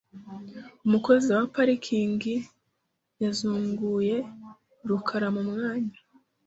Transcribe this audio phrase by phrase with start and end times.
[0.85, 2.35] Umukozi wa parikingi
[3.21, 4.17] yazunguye
[4.89, 5.97] rukara mu mwanya.